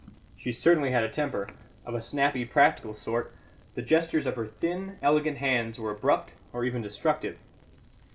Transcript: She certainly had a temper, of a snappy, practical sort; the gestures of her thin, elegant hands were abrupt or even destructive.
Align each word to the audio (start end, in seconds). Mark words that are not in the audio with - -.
She 0.35 0.51
certainly 0.51 0.89
had 0.89 1.03
a 1.03 1.09
temper, 1.09 1.47
of 1.85 1.93
a 1.93 2.01
snappy, 2.01 2.43
practical 2.43 2.95
sort; 2.95 3.35
the 3.75 3.83
gestures 3.83 4.25
of 4.25 4.35
her 4.35 4.47
thin, 4.47 4.97
elegant 4.99 5.37
hands 5.37 5.77
were 5.77 5.91
abrupt 5.91 6.31
or 6.53 6.65
even 6.65 6.81
destructive. 6.81 7.37